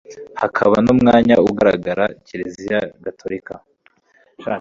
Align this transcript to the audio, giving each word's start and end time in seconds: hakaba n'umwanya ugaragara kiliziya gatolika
hakaba 0.41 0.75
n'umwanya 0.83 1.35
ugaragara 1.49 2.05
kiliziya 2.25 2.79
gatolika 3.03 3.53